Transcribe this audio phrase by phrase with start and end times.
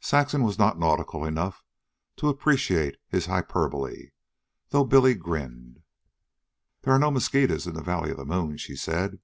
[0.00, 1.62] Saxon was not nautical enough
[2.16, 4.10] to appreciate his hyperbole,
[4.70, 5.84] though Billy grinned.
[6.82, 9.20] "There are no mosquitoes in the valley of the moon," she said.